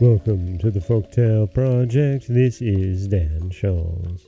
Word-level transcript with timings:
Welcome 0.00 0.58
to 0.58 0.70
the 0.70 0.80
Folktale 0.80 1.52
Project. 1.52 2.26
This 2.26 2.62
is 2.62 3.06
Dan 3.06 3.50
Scholz. 3.50 4.22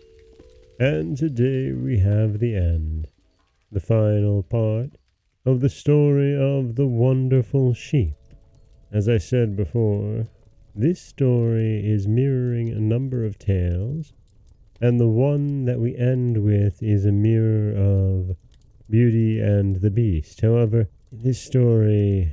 And 0.78 1.16
today 1.16 1.72
we 1.72 1.98
have 1.98 2.38
the 2.38 2.54
end, 2.54 3.08
the 3.72 3.80
final 3.80 4.42
part 4.42 4.90
of 5.44 5.60
the 5.60 5.68
story 5.68 6.36
of 6.36 6.76
the 6.76 6.86
wonderful 6.86 7.72
sheep. 7.72 8.14
As 8.92 9.08
I 9.08 9.18
said 9.18 9.56
before, 9.56 10.28
this 10.74 11.00
story 11.00 11.82
is 11.84 12.06
mirroring 12.06 12.68
a 12.68 12.78
number 12.78 13.24
of 13.24 13.38
tales, 13.38 14.12
and 14.80 15.00
the 15.00 15.08
one 15.08 15.64
that 15.64 15.80
we 15.80 15.96
end 15.96 16.44
with 16.44 16.82
is 16.82 17.04
a 17.04 17.12
mirror 17.12 17.72
of 17.72 18.36
Beauty 18.90 19.40
and 19.40 19.76
the 19.76 19.90
Beast. 19.90 20.42
However, 20.42 20.88
this 21.10 21.42
story 21.42 22.32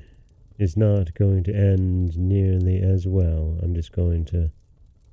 is 0.61 0.77
not 0.77 1.13
going 1.15 1.43
to 1.43 1.55
end 1.55 2.17
nearly 2.17 2.81
as 2.81 3.07
well. 3.07 3.57
I'm 3.61 3.73
just 3.73 3.91
going 3.91 4.25
to 4.25 4.51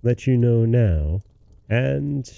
let 0.03 0.27
you 0.27 0.37
know 0.37 0.65
now. 0.65 1.23
And 1.69 2.31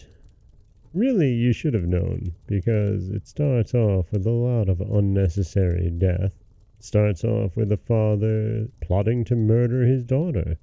really, 0.94 1.32
you 1.32 1.52
should 1.52 1.74
have 1.74 1.86
known 1.86 2.34
because 2.46 3.08
it 3.10 3.26
starts 3.26 3.74
off 3.74 4.12
with 4.12 4.26
a 4.26 4.30
lot 4.30 4.68
of 4.68 4.80
unnecessary 4.80 5.90
death. 5.90 6.38
It 6.78 6.84
starts 6.84 7.24
off 7.24 7.56
with 7.56 7.70
a 7.72 7.76
father 7.76 8.68
plotting 8.80 9.24
to 9.24 9.36
murder 9.36 9.84
his 9.84 10.04
daughter. 10.04 10.56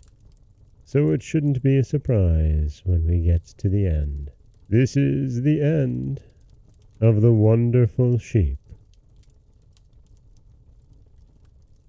So 0.85 1.11
it 1.11 1.21
shouldn't 1.21 1.61
be 1.61 1.77
a 1.77 1.83
surprise 1.83 2.81
when 2.85 3.05
we 3.05 3.19
get 3.19 3.45
to 3.57 3.69
the 3.69 3.85
end. 3.85 4.31
This 4.69 4.95
is 4.95 5.41
the 5.41 5.61
end 5.61 6.21
of 7.01 7.21
the 7.21 7.33
wonderful 7.33 8.17
sheep. 8.17 8.57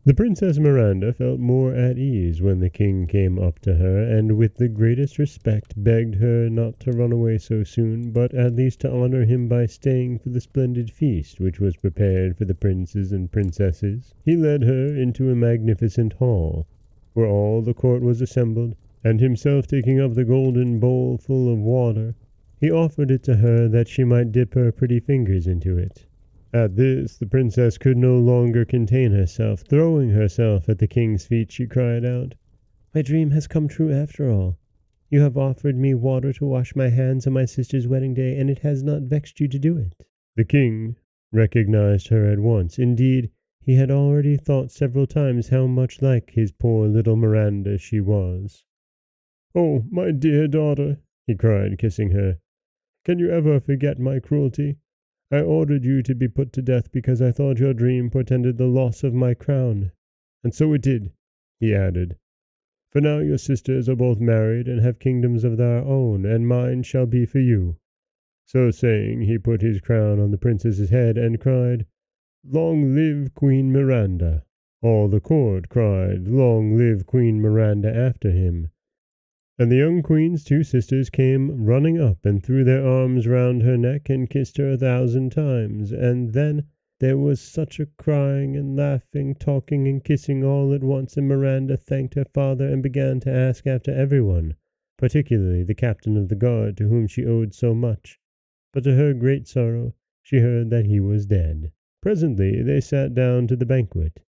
The 0.09 0.15
Princess 0.15 0.59
Miranda 0.59 1.13
felt 1.13 1.39
more 1.39 1.75
at 1.75 1.99
ease 1.99 2.41
when 2.41 2.61
the 2.61 2.71
king 2.71 3.07
came 3.07 3.39
up 3.39 3.59
to 3.59 3.75
her, 3.75 3.99
and 3.99 4.39
with 4.39 4.55
the 4.55 4.67
greatest 4.67 5.19
respect 5.19 5.75
begged 5.77 6.15
her 6.15 6.49
not 6.49 6.81
to 6.81 6.93
run 6.93 7.13
away 7.13 7.37
so 7.37 7.63
soon, 7.63 8.11
but 8.11 8.33
at 8.33 8.57
least 8.57 8.81
to 8.81 8.91
honor 8.91 9.27
him 9.27 9.49
by 9.49 9.67
staying 9.67 10.19
for 10.19 10.31
the 10.31 10.41
splendid 10.41 10.91
feast 10.91 11.41
which 11.41 11.61
was 11.61 11.77
prepared 11.77 12.39
for 12.39 12.47
the 12.47 12.55
princes 12.55 13.13
and 13.13 13.31
princesses. 13.31 14.15
He 14.25 14.35
led 14.35 14.63
her 14.63 14.97
into 14.97 15.29
a 15.31 15.37
magnificent 15.37 16.15
hall, 16.15 16.67
where 17.13 17.27
all 17.27 17.61
the 17.61 17.75
court 17.75 18.01
was 18.01 18.23
assembled, 18.23 18.77
and 19.05 19.21
himself 19.21 19.67
taking 19.67 20.01
up 20.01 20.15
the 20.15 20.25
golden 20.25 20.81
bowl 20.81 21.19
full 21.19 21.53
of 21.53 21.59
water, 21.59 22.15
he 22.59 22.71
offered 22.71 23.11
it 23.11 23.23
to 23.25 23.37
her 23.37 23.69
that 23.69 23.89
she 23.89 24.05
might 24.05 24.33
dip 24.33 24.55
her 24.55 24.73
pretty 24.73 25.01
fingers 25.01 25.47
into 25.47 25.77
it. 25.77 26.07
At 26.53 26.77
this 26.77 27.19
the 27.19 27.27
princess 27.27 27.77
could 27.77 27.99
no 27.99 28.19
longer 28.19 28.65
contain 28.65 29.13
herself. 29.13 29.61
Throwing 29.69 30.11
herself 30.11 30.69
at 30.69 30.79
the 30.79 30.87
king's 30.87 31.27
feet, 31.27 31.53
she 31.53 31.67
cried 31.67 32.05
out, 32.07 32.37
My 32.95 33.03
dream 33.03 33.33
has 33.33 33.47
come 33.47 33.69
true 33.69 33.93
after 33.93 34.31
all. 34.31 34.59
You 35.11 35.21
have 35.21 35.37
offered 35.37 35.77
me 35.77 35.93
water 35.93 36.33
to 36.33 36.47
wash 36.47 36.75
my 36.75 36.89
hands 36.89 37.27
on 37.27 37.35
my 37.35 37.45
sister's 37.45 37.87
wedding 37.87 38.15
day, 38.15 38.39
and 38.39 38.49
it 38.49 38.61
has 38.61 38.83
not 38.83 39.03
vexed 39.03 39.41
you 39.41 39.49
to 39.49 39.59
do 39.59 39.77
it. 39.77 39.95
The 40.37 40.45
king 40.45 40.97
recognized 41.33 42.09
her 42.09 42.25
at 42.25 42.39
once. 42.39 42.79
Indeed, 42.79 43.31
he 43.61 43.75
had 43.75 43.91
already 43.91 44.39
thought 44.39 44.71
several 44.71 45.07
times 45.07 45.51
how 45.51 45.67
much 45.67 46.01
like 46.01 46.31
his 46.31 46.53
poor 46.53 46.89
little 46.89 47.17
Miranda 47.17 47.77
she 47.77 48.01
was. 48.01 48.65
Oh, 49.55 49.85
my 49.91 50.13
dear 50.13 50.49
daughter, 50.49 50.99
he 51.27 51.35
cried, 51.35 51.79
kissing 51.79 52.13
her, 52.13 52.39
can 53.05 53.19
you 53.19 53.31
ever 53.31 53.61
forget 53.61 53.99
my 53.99 54.19
cruelty? 54.21 54.77
I 55.31 55.41
ordered 55.41 55.85
you 55.85 56.03
to 56.05 56.15
be 56.15 56.29
put 56.29 56.53
to 56.55 56.63
death 56.63 56.91
because 56.91 57.21
I 57.21 57.33
thought 57.33 57.59
your 57.59 57.75
dream 57.75 58.09
portended 58.09 58.57
the 58.57 58.67
loss 58.67 59.05
of 59.05 59.13
my 59.13 59.35
crown. 59.35 59.93
And 60.43 60.55
so 60.55 60.73
it 60.73 60.83
did, 60.83 61.13
he 61.61 61.75
added. 61.75 62.17
For 62.91 63.03
now 63.03 63.19
your 63.19 63.37
sisters 63.37 63.89
are 63.89 63.97
both 63.97 64.21
married 64.21 64.69
and 64.69 64.81
have 64.81 64.99
kingdoms 64.99 65.45
of 65.45 65.59
their 65.59 65.79
own, 65.79 66.25
and 66.25 66.49
mine 66.49 66.83
shall 66.83 67.05
be 67.05 67.27
for 67.27 67.41
you. 67.41 67.77
So 68.47 68.71
saying, 68.71 69.23
he 69.23 69.37
put 69.37 69.61
his 69.61 69.83
crown 69.83 70.19
on 70.19 70.31
the 70.31 70.39
princess's 70.39 70.89
head 70.89 71.19
and 71.19 71.39
cried, 71.39 71.85
Long 72.43 72.95
live 72.95 73.35
Queen 73.35 73.71
Miranda! 73.71 74.45
All 74.81 75.09
the 75.09 75.21
court 75.21 75.69
cried, 75.69 76.27
Long 76.29 76.79
live 76.79 77.05
Queen 77.05 77.43
Miranda 77.43 77.95
after 77.95 78.31
him. 78.31 78.71
And 79.61 79.73
the 79.73 79.77
young 79.77 80.03
queen's 80.03 80.45
two 80.45 80.63
sisters 80.63 81.11
came 81.11 81.65
running 81.65 82.01
up 82.01 82.25
and 82.25 82.41
threw 82.41 82.63
their 82.63 82.87
arms 82.87 83.27
round 83.27 83.63
her 83.63 83.77
neck 83.77 84.09
and 84.09 84.31
kissed 84.31 84.57
her 84.59 84.71
a 84.71 84.77
thousand 84.77 85.33
times, 85.33 85.91
and 85.91 86.33
then 86.33 86.69
there 87.01 87.19
was 87.19 87.41
such 87.41 87.81
a 87.81 87.87
crying 87.87 88.57
and 88.57 88.77
laughing, 88.77 89.35
talking 89.35 89.89
and 89.89 90.05
kissing 90.05 90.45
all 90.45 90.73
at 90.73 90.85
once, 90.85 91.17
and 91.17 91.27
Miranda 91.27 91.77
thanked 91.77 92.15
her 92.15 92.25
father 92.25 92.69
and 92.69 92.85
began 92.85 93.19
to 93.21 93.33
ask 93.33 93.67
after 93.67 93.93
everyone, 93.93 94.55
particularly 94.97 95.65
the 95.65 95.75
captain 95.75 96.17
of 96.17 96.29
the 96.29 96.37
guard 96.37 96.77
to 96.77 96.89
whom 96.89 97.09
she 97.09 97.27
owed 97.27 97.53
so 97.53 97.75
much. 97.75 98.21
But 98.73 98.85
to 98.85 98.95
her 98.95 99.13
great 99.13 99.49
sorrow 99.49 99.95
she 100.23 100.39
heard 100.39 100.71
that 100.71 100.87
he 100.87 101.01
was 101.01 101.27
dead. 101.27 101.73
Presently 102.01 102.63
they 102.63 102.81
sat 102.81 103.13
down 103.13 103.49
to 103.49 103.57
the 103.57 103.67
banquet, 103.67 104.21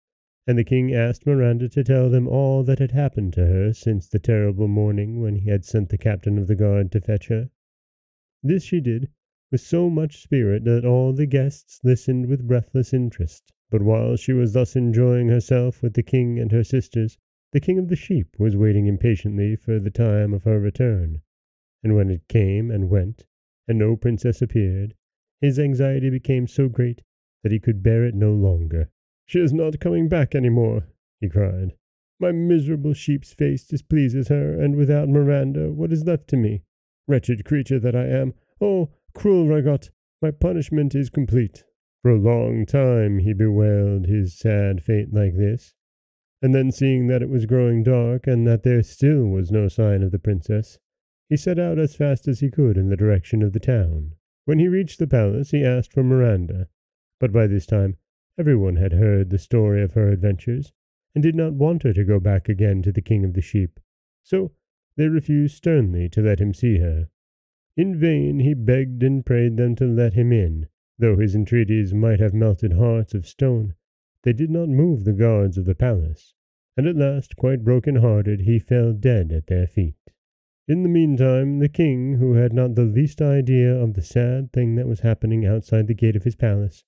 and 0.49 0.59
the 0.59 0.65
king 0.65 0.95
asked 0.95 1.27
Miranda 1.27 1.69
to 1.69 1.85
tell 1.85 2.09
them 2.09 2.27
all 2.27 2.65
that 2.65 2.79
had 2.79 2.93
happened 2.93 3.35
to 3.35 3.45
her 3.45 3.71
since 3.75 4.09
the 4.09 4.19
terrible 4.19 4.67
morning 4.67 5.21
when 5.21 5.37
he 5.37 5.51
had 5.51 5.63
sent 5.63 5.91
the 5.91 5.99
captain 5.99 6.39
of 6.39 6.47
the 6.47 6.55
guard 6.55 6.91
to 6.91 7.03
fetch 7.03 7.29
her. 7.29 7.51
This 8.43 8.65
she 8.65 8.81
did 8.81 9.11
with 9.53 9.61
so 9.61 9.91
much 9.91 10.23
spirit 10.23 10.65
that 10.65 10.87
all 10.87 11.13
the 11.13 11.27
guests 11.27 11.81
listened 11.85 12.27
with 12.27 12.49
breathless 12.49 12.95
interest. 12.95 13.53
But 13.69 13.83
while 13.83 14.17
she 14.17 14.33
was 14.33 14.55
thus 14.55 14.75
enjoying 14.75 15.29
herself 15.29 15.83
with 15.83 15.93
the 15.93 16.03
king 16.03 16.39
and 16.39 16.51
her 16.51 16.65
sisters, 16.65 17.19
the 17.53 17.61
king 17.61 17.79
of 17.79 17.89
the 17.89 17.97
sheep 17.97 18.35
was 18.39 18.57
waiting 18.57 18.87
impatiently 18.87 19.55
for 19.55 19.79
the 19.79 19.91
time 19.91 20.33
of 20.33 20.45
her 20.45 20.59
return. 20.59 21.21
And 21.85 21.95
when 21.95 22.09
it 22.09 22.27
came 22.27 22.71
and 22.71 22.89
went, 22.89 23.27
and 23.69 23.79
no 23.79 23.97
princess 23.97 24.41
appeared, 24.41 24.95
his 25.43 25.59
anxiety 25.59 26.09
became 26.09 26.47
so 26.47 26.71
great 26.71 27.03
that 27.43 27.53
he 27.53 27.61
could 27.61 27.83
bear 27.83 28.07
it 28.07 28.15
no 28.15 28.33
longer. 28.33 28.91
She 29.29 29.41
is 29.41 29.53
not 29.53 29.79
coming 29.79 30.09
back 30.09 30.35
any 30.35 30.49
more, 30.49 30.87
he 31.21 31.29
cried. 31.29 31.75
My 32.19 32.33
miserable 32.33 32.95
sheep's 32.95 33.31
face 33.31 33.67
displeases 33.67 34.29
her, 34.29 34.59
and 34.59 34.75
without 34.75 35.11
Miranda, 35.11 35.71
what 35.71 35.93
is 35.93 36.07
left 36.07 36.29
to 36.29 36.39
me? 36.39 36.63
Wretched 37.07 37.45
creature 37.45 37.79
that 37.79 37.95
I 37.95 38.07
am! 38.07 38.33
Oh, 38.59 38.89
cruel 39.13 39.45
Ragotte, 39.47 39.91
my 40.23 40.31
punishment 40.31 40.95
is 40.95 41.11
complete. 41.11 41.65
For 42.01 42.13
a 42.13 42.19
long 42.19 42.65
time 42.65 43.19
he 43.19 43.35
bewailed 43.35 44.07
his 44.07 44.33
sad 44.39 44.83
fate 44.83 45.13
like 45.13 45.37
this, 45.37 45.75
and 46.41 46.55
then 46.55 46.73
seeing 46.73 47.09
that 47.09 47.23
it 47.23 47.29
was 47.29 47.45
growing 47.45 47.83
dark, 47.83 48.27
and 48.27 48.47
that 48.47 48.63
there 48.63 48.83
still 48.83 49.27
was 49.27 49.51
no 49.51 49.69
sign 49.69 50.03
of 50.03 50.11
the 50.11 50.19
princess, 50.19 50.79
he 51.29 51.37
set 51.37 51.59
out 51.59 51.79
as 51.79 51.95
fast 51.95 52.27
as 52.29 52.41
he 52.41 52.51
could 52.51 52.79
in 52.79 52.89
the 52.89 52.97
direction 52.97 53.43
of 53.43 53.53
the 53.53 53.61
town. 53.61 54.15
When 54.47 54.59
he 54.59 54.69
reached 54.69 54.99
the 54.99 55.07
palace, 55.07 55.51
he 55.51 55.63
asked 55.63 55.93
for 55.93 56.03
Miranda, 56.03 56.69
but 57.21 57.31
by 57.31 57.47
this 57.47 57.67
time 57.67 57.99
Everyone 58.39 58.77
had 58.77 58.93
heard 58.93 59.31
the 59.31 59.39
story 59.39 59.83
of 59.83 59.95
her 59.95 60.11
adventures, 60.11 60.73
and 61.13 61.23
did 61.23 61.35
not 61.35 61.55
want 61.55 61.83
her 61.83 61.93
to 61.93 62.05
go 62.05 62.21
back 62.21 62.49
again 62.49 62.83
to 62.83 62.93
the 62.93 63.03
king 63.03 63.25
of 63.25 63.33
the 63.35 63.43
sheep, 63.43 63.81
so 64.23 64.53
they 64.95 65.09
refused 65.09 65.57
sternly 65.57 66.09
to 66.11 66.23
let 66.23 66.41
him 66.41 66.55
see 66.55 66.79
her. 66.79 67.09
In 67.77 67.99
vain 67.99 68.39
he 68.39 68.55
begged 68.55 69.03
and 69.03 69.27
prayed 69.27 69.57
them 69.57 69.75
to 69.77 69.87
let 69.87 70.15
him 70.15 70.33
in, 70.33 70.69
though 70.99 71.17
his 71.17 71.35
entreaties 71.35 71.93
might 71.93 72.21
have 72.21 72.33
melted 72.33 72.75
hearts 72.75 73.13
of 73.13 73.27
stone. 73.27 73.75
They 74.23 74.33
did 74.33 74.51
not 74.51 74.69
move 74.69 75.05
the 75.05 75.13
guards 75.13 75.59
of 75.59 75.65
the 75.65 75.75
palace, 75.75 76.35
and 76.77 76.87
at 76.87 76.97
last, 76.97 77.35
quite 77.35 77.65
broken-hearted, 77.65 78.43
he 78.43 78.61
fell 78.61 78.93
dead 78.93 79.33
at 79.33 79.49
their 79.49 79.67
feet. 79.67 79.97
In 80.69 80.85
the 80.85 80.89
meantime, 80.89 81.59
the 81.59 81.69
king, 81.69 82.15
who 82.15 82.35
had 82.35 82.53
not 82.53 82.77
the 82.77 82.85
least 82.85 83.21
idea 83.21 83.75
of 83.75 83.95
the 83.95 84.03
sad 84.03 84.53
thing 84.53 84.77
that 84.77 84.87
was 84.87 85.01
happening 85.01 85.45
outside 85.45 85.89
the 85.89 85.95
gate 85.95 86.15
of 86.15 86.25
his 86.25 86.37
palace, 86.37 86.85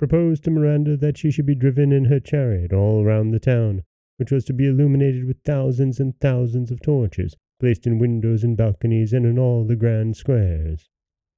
proposed 0.00 0.42
to 0.42 0.50
Miranda 0.50 0.96
that 0.96 1.18
she 1.18 1.30
should 1.30 1.44
be 1.44 1.54
driven 1.54 1.92
in 1.92 2.06
her 2.06 2.18
chariot 2.18 2.72
all 2.72 3.04
round 3.04 3.34
the 3.34 3.38
town, 3.38 3.82
which 4.16 4.32
was 4.32 4.46
to 4.46 4.54
be 4.54 4.66
illuminated 4.66 5.26
with 5.26 5.36
thousands 5.44 6.00
and 6.00 6.18
thousands 6.20 6.70
of 6.70 6.80
torches, 6.80 7.36
placed 7.58 7.86
in 7.86 7.98
windows 7.98 8.42
and 8.42 8.56
balconies 8.56 9.12
and 9.12 9.26
in 9.26 9.38
all 9.38 9.62
the 9.62 9.76
grand 9.76 10.16
squares. 10.16 10.88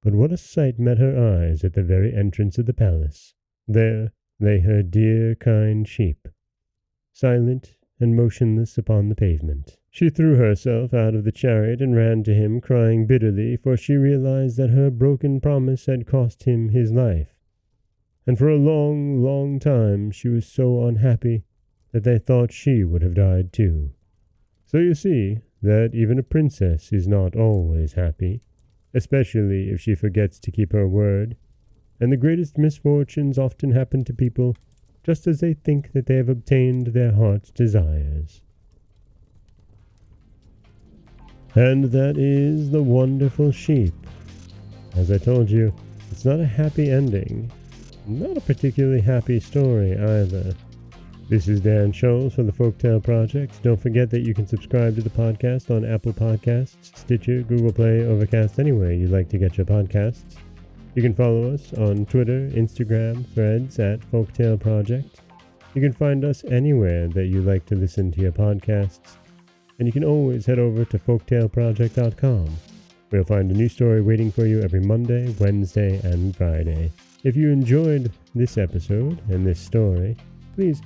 But 0.01 0.15
what 0.15 0.31
a 0.31 0.37
sight 0.37 0.79
met 0.79 0.97
her 0.97 1.13
eyes 1.13 1.65
at 1.65 1.73
the 1.73 1.83
very 1.83 2.15
entrance 2.15 2.57
of 2.57 2.65
the 2.65 2.73
palace! 2.73 3.33
There 3.67 4.13
lay 4.39 4.59
her 4.59 4.81
dear, 4.81 5.35
kind 5.35 5.85
sheep, 5.85 6.29
silent 7.11 7.75
and 7.99 8.15
motionless 8.15 8.77
upon 8.77 9.09
the 9.09 9.15
pavement. 9.15 9.75
She 9.89 10.09
threw 10.09 10.37
herself 10.37 10.93
out 10.93 11.15
of 11.15 11.25
the 11.25 11.33
chariot 11.33 11.81
and 11.81 11.97
ran 11.97 12.23
to 12.23 12.33
him, 12.33 12.61
crying 12.61 13.07
bitterly, 13.07 13.57
for 13.57 13.75
she 13.75 13.95
realized 13.95 14.55
that 14.55 14.69
her 14.69 14.89
broken 14.89 15.41
promise 15.41 15.87
had 15.87 16.07
cost 16.07 16.43
him 16.43 16.69
his 16.69 16.93
life 16.93 17.32
and 18.25 18.37
for 18.37 18.49
a 18.49 18.57
long, 18.57 19.23
long 19.23 19.59
time 19.59 20.11
she 20.11 20.27
was 20.27 20.45
so 20.45 20.85
unhappy 20.85 21.43
that 21.91 22.03
they 22.03 22.17
thought 22.17 22.51
she 22.51 22.83
would 22.83 23.01
have 23.01 23.15
died 23.15 23.53
too. 23.53 23.91
So 24.65 24.77
you 24.77 24.95
see 24.95 25.39
that 25.61 25.91
even 25.93 26.17
a 26.17 26.23
princess 26.23 26.91
is 26.91 27.07
not 27.07 27.35
always 27.35 27.93
happy, 27.93 28.41
especially 28.93 29.69
if 29.69 29.79
she 29.79 29.95
forgets 29.95 30.39
to 30.39 30.51
keep 30.51 30.73
her 30.73 30.87
word, 30.87 31.37
and 31.99 32.11
the 32.11 32.17
greatest 32.17 32.57
misfortunes 32.57 33.37
often 33.37 33.71
happen 33.71 34.03
to 34.05 34.13
people 34.13 34.55
just 35.03 35.27
as 35.27 35.39
they 35.39 35.53
think 35.53 35.91
that 35.93 36.05
they 36.05 36.15
have 36.15 36.29
obtained 36.29 36.87
their 36.87 37.11
heart's 37.13 37.51
desires. 37.51 38.41
And 41.55 41.85
that 41.91 42.17
is 42.17 42.71
The 42.71 42.81
Wonderful 42.81 43.51
Sheep. 43.51 43.93
As 44.95 45.11
I 45.11 45.17
told 45.17 45.49
you, 45.49 45.73
it's 46.09 46.25
not 46.25 46.39
a 46.39 46.45
happy 46.45 46.89
ending. 46.89 47.51
Not 48.05 48.35
a 48.35 48.41
particularly 48.41 48.99
happy 48.99 49.39
story 49.39 49.93
either. 49.93 50.53
This 51.29 51.47
is 51.47 51.61
Dan 51.61 51.93
Scholz 51.93 52.33
from 52.33 52.47
the 52.47 52.51
Folktale 52.51 53.01
Project. 53.01 53.63
Don't 53.63 53.81
forget 53.81 54.09
that 54.09 54.27
you 54.27 54.33
can 54.33 54.45
subscribe 54.45 54.95
to 54.95 55.01
the 55.01 55.09
podcast 55.09 55.73
on 55.73 55.85
Apple 55.85 56.11
Podcasts, 56.11 56.97
Stitcher, 56.97 57.43
Google 57.43 57.71
Play, 57.71 58.05
Overcast, 58.05 58.59
anywhere 58.59 58.91
you'd 58.91 59.11
like 59.11 59.29
to 59.29 59.37
get 59.37 59.57
your 59.57 59.65
podcasts. 59.65 60.35
You 60.95 61.01
can 61.01 61.13
follow 61.13 61.53
us 61.53 61.71
on 61.75 62.05
Twitter, 62.05 62.49
Instagram, 62.49 63.25
Threads 63.33 63.79
at 63.79 64.01
Folktale 64.11 64.59
Project. 64.59 65.21
You 65.73 65.81
can 65.81 65.93
find 65.93 66.25
us 66.25 66.43
anywhere 66.43 67.07
that 67.07 67.27
you 67.27 67.41
like 67.41 67.65
to 67.67 67.75
listen 67.75 68.11
to 68.11 68.19
your 68.19 68.33
podcasts. 68.33 69.15
And 69.79 69.87
you 69.87 69.93
can 69.93 70.03
always 70.03 70.45
head 70.45 70.59
over 70.59 70.83
to 70.83 70.99
folktaleproject.com, 70.99 72.45
where 73.09 73.19
you'll 73.21 73.23
find 73.23 73.49
a 73.49 73.53
new 73.53 73.69
story 73.69 74.01
waiting 74.01 74.29
for 74.29 74.45
you 74.45 74.61
every 74.61 74.81
Monday, 74.81 75.33
Wednesday, 75.39 76.01
and 76.03 76.35
Friday. 76.35 76.91
If 77.23 77.37
you 77.37 77.51
enjoyed 77.51 78.11
this 78.35 78.57
episode 78.57 79.21
and 79.29 79.47
this 79.47 79.57
story, 79.57 80.17
please 80.55 80.81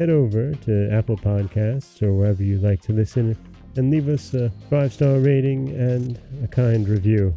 head 0.00 0.10
over 0.10 0.52
to 0.52 0.90
Apple 0.90 1.16
Podcasts 1.16 2.02
or 2.02 2.12
wherever 2.12 2.42
you 2.42 2.58
like 2.58 2.82
to 2.82 2.92
listen 2.92 3.36
and 3.76 3.90
leave 3.92 4.08
us 4.08 4.34
a 4.34 4.50
five 4.68 4.92
star 4.92 5.20
rating 5.20 5.68
and 5.76 6.20
a 6.42 6.48
kind 6.48 6.88
review. 6.88 7.32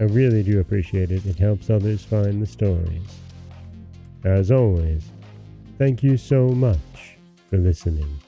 I 0.00 0.04
really 0.04 0.42
do 0.42 0.58
appreciate 0.58 1.12
it. 1.12 1.24
It 1.26 1.38
helps 1.38 1.70
others 1.70 2.04
find 2.04 2.42
the 2.42 2.46
stories. 2.46 3.20
As 4.24 4.50
always, 4.50 5.04
thank 5.78 6.02
you 6.02 6.16
so 6.16 6.48
much 6.48 7.18
for 7.50 7.58
listening. 7.58 8.20